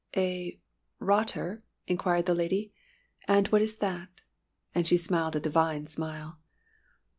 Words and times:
"A 0.17 0.59
rotter?" 0.97 1.61
inquired 1.85 2.25
the 2.25 2.33
lady. 2.33 2.73
"And 3.27 3.47
what 3.49 3.61
is 3.61 3.75
that?" 3.75 4.09
And 4.73 4.87
she 4.87 4.97
smiled 4.97 5.35
a 5.35 5.39
divine 5.39 5.85
smile. 5.85 6.39